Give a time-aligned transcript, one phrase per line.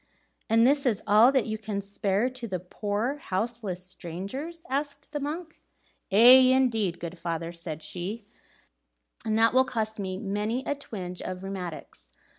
[0.49, 5.19] "And is this all that you can spare to the poor houseless strangers?" asked the
[5.19, 5.59] monk.
[6.11, 8.25] "Aye, indeed, good father," said she,
[9.27, 12.13] "and that will cost me many a twinge of rheumatics.